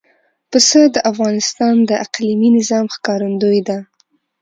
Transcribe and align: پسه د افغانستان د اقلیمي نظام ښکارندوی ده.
پسه 0.51 0.81
د 0.95 0.97
افغانستان 1.11 1.75
د 1.89 1.91
اقلیمي 2.05 2.49
نظام 2.57 2.85
ښکارندوی 2.95 3.59
ده. 3.67 3.77